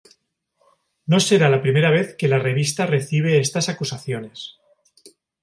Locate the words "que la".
2.15-2.39